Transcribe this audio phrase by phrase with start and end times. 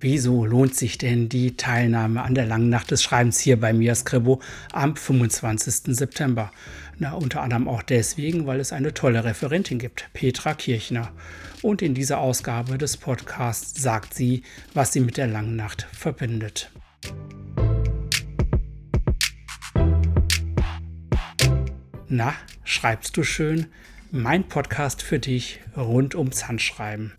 [0.00, 3.96] Wieso lohnt sich denn die Teilnahme an der langen Nacht des Schreibens hier bei Mia
[3.96, 4.40] Scribo
[4.72, 5.96] am 25.
[5.96, 6.52] September?
[7.00, 11.10] Na, unter anderem auch deswegen, weil es eine tolle Referentin gibt, Petra Kirchner.
[11.62, 16.70] Und in dieser Ausgabe des Podcasts sagt sie, was sie mit der langen Nacht verbindet.
[22.06, 23.66] Na, schreibst du schön?
[24.12, 27.14] Mein Podcast für dich rund ums Handschreiben.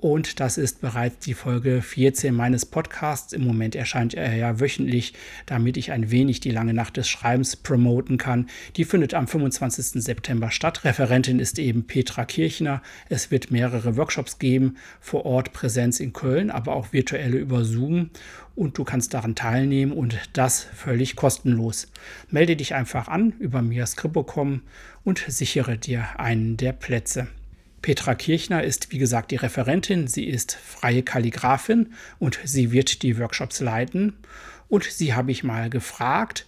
[0.00, 3.34] Und das ist bereits die Folge 14 meines Podcasts.
[3.34, 5.12] Im Moment erscheint er ja wöchentlich,
[5.44, 8.48] damit ich ein wenig die lange Nacht des Schreibens promoten kann.
[8.76, 10.02] Die findet am 25.
[10.02, 10.84] September statt.
[10.84, 12.80] Referentin ist eben Petra Kirchner.
[13.10, 18.08] Es wird mehrere Workshops geben, vor Ort Präsenz in Köln, aber auch virtuelle über Zoom.
[18.56, 21.88] Und du kannst daran teilnehmen und das völlig kostenlos.
[22.30, 24.62] Melde dich einfach an über miascribo.com
[25.04, 27.28] und sichere dir einen der Plätze.
[27.82, 30.06] Petra Kirchner ist, wie gesagt, die Referentin.
[30.06, 34.18] Sie ist freie Kalligraphin und sie wird die Workshops leiten.
[34.68, 36.46] Und sie habe ich mal gefragt,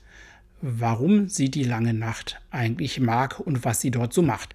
[0.60, 4.54] warum sie die lange Nacht eigentlich mag und was sie dort so macht.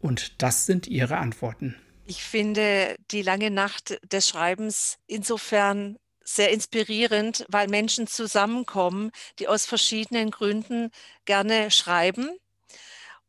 [0.00, 1.76] Und das sind ihre Antworten.
[2.06, 9.66] Ich finde die lange Nacht des Schreibens insofern sehr inspirierend, weil Menschen zusammenkommen, die aus
[9.66, 10.90] verschiedenen Gründen
[11.24, 12.30] gerne schreiben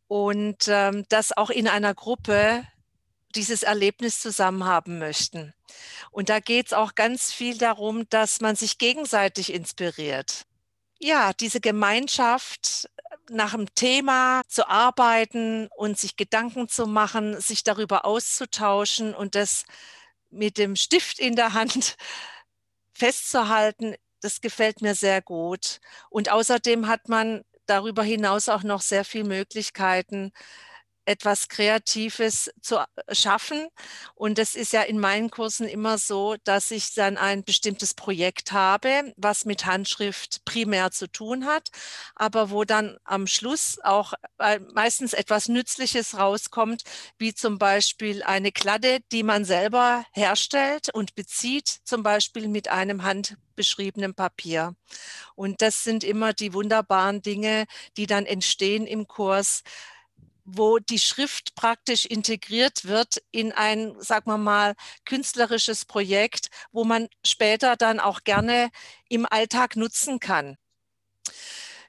[0.07, 2.63] und ähm, das auch in einer Gruppe
[3.35, 5.53] dieses Erlebnis zusammen haben möchten.
[6.11, 10.45] Und da geht es auch ganz viel darum, dass man sich gegenseitig inspiriert.
[10.99, 17.63] Ja, diese Gemeinschaft äh, nach einem Thema zu arbeiten und sich Gedanken zu machen, sich
[17.63, 19.65] darüber auszutauschen und das
[20.29, 21.95] mit dem Stift in der Hand
[22.93, 25.79] festzuhalten, das gefällt mir sehr gut.
[26.09, 30.31] Und außerdem hat man darüber hinaus auch noch sehr viele Möglichkeiten,
[31.05, 33.67] etwas Kreatives zu äh, schaffen.
[34.15, 38.51] Und es ist ja in meinen Kursen immer so, dass ich dann ein bestimmtes Projekt
[38.51, 41.69] habe, was mit Handschrift primär zu tun hat,
[42.15, 46.83] aber wo dann am Schluss auch äh, meistens etwas Nützliches rauskommt,
[47.17, 53.03] wie zum Beispiel eine Kladde, die man selber herstellt und bezieht, zum Beispiel mit einem
[53.03, 54.75] handbeschriebenen Papier.
[55.35, 57.65] Und das sind immer die wunderbaren Dinge,
[57.97, 59.63] die dann entstehen im Kurs,
[60.45, 67.07] wo die Schrift praktisch integriert wird in ein, sagen wir mal, künstlerisches Projekt, wo man
[67.25, 68.69] später dann auch gerne
[69.09, 70.57] im Alltag nutzen kann.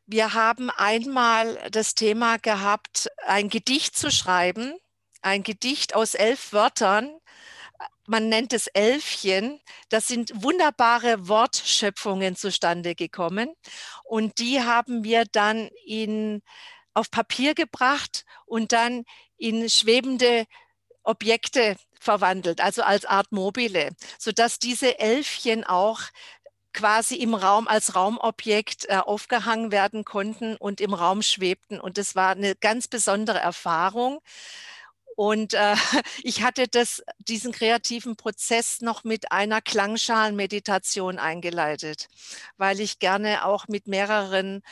[0.06, 4.75] Wir haben einmal das Thema gehabt, ein Gedicht zu schreiben,
[5.22, 7.10] ein Gedicht aus elf Wörtern.
[8.06, 9.60] Man nennt es Elfchen.
[9.88, 13.54] Das sind wunderbare Wortschöpfungen zustande gekommen.
[14.04, 16.42] Und die haben wir dann in
[16.94, 19.05] auf Papier gebracht und dann
[19.37, 20.47] in schwebende
[21.03, 26.00] Objekte verwandelt, also als Art mobile, sodass diese Elfchen auch
[26.72, 31.81] quasi im Raum als Raumobjekt äh, aufgehangen werden konnten und im Raum schwebten.
[31.81, 34.21] Und das war eine ganz besondere Erfahrung.
[35.16, 35.77] Und äh,
[36.22, 42.09] ich hatte das, diesen kreativen Prozess noch mit einer Klangschalenmeditation eingeleitet,
[42.56, 44.62] weil ich gerne auch mit mehreren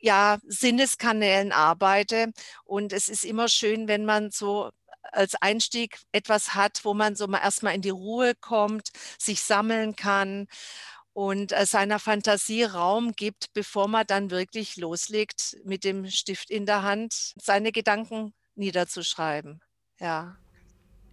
[0.00, 2.32] ja, Sinneskanälen arbeite.
[2.64, 4.70] Und es ist immer schön, wenn man so
[5.02, 9.96] als Einstieg etwas hat, wo man so mal erstmal in die Ruhe kommt, sich sammeln
[9.96, 10.46] kann
[11.12, 16.66] und äh, seiner Fantasie Raum gibt, bevor man dann wirklich loslegt, mit dem Stift in
[16.66, 19.60] der Hand seine Gedanken niederzuschreiben.
[19.98, 20.36] Ja.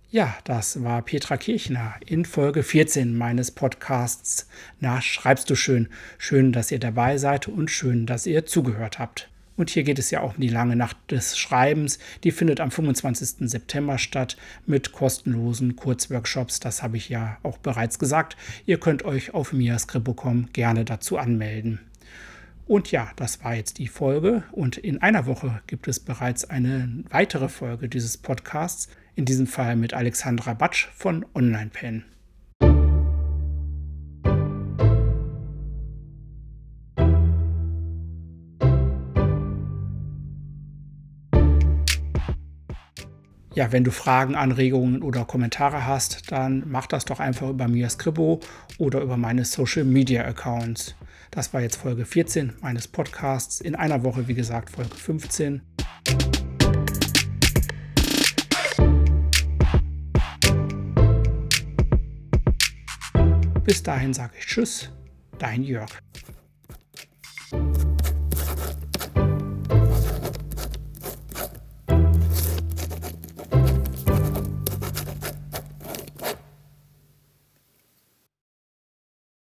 [0.10, 4.48] Ja, das war Petra Kirchner in Folge 14 meines Podcasts.
[4.80, 5.90] Na, schreibst du schön.
[6.18, 9.30] Schön, dass ihr dabei seid und schön, dass ihr zugehört habt.
[9.58, 12.00] Und hier geht es ja auch um die lange Nacht des Schreibens.
[12.24, 13.50] Die findet am 25.
[13.50, 16.62] September statt mit kostenlosen Kurzworkshops.
[16.62, 18.38] Das habe ich ja auch bereits gesagt.
[18.66, 21.82] Ihr könnt euch auf miascribo.com gerne dazu anmelden.
[22.66, 24.44] Und ja, das war jetzt die Folge.
[24.54, 28.88] Und in einer Woche gibt es bereits eine weitere Folge dieses Podcasts
[29.18, 32.06] in diesem Fall mit Alexandra Batsch von OnlinePen.
[43.56, 47.90] Ja, wenn du Fragen, Anregungen oder Kommentare hast, dann mach das doch einfach über Mia
[47.90, 48.40] Scribo
[48.78, 50.94] oder über meine Social Media Accounts.
[51.32, 53.62] Das war jetzt Folge 14 meines Podcasts.
[53.62, 55.64] In einer Woche, wie gesagt, Folge 15.
[63.68, 64.90] Bis dahin sage ich Tschüss,
[65.40, 65.90] dein Jörg.